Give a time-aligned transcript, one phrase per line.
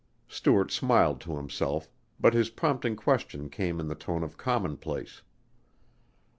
[0.27, 1.87] Stuart smiled to himself,
[2.19, 5.21] but his prompting question came in the tone of commonplace.